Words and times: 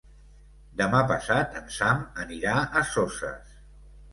Demà 0.79 1.01
passat 1.11 1.53
en 1.61 1.69
Sam 1.75 2.01
anirà 2.25 2.57
a 2.81 2.85
Soses. 2.95 3.57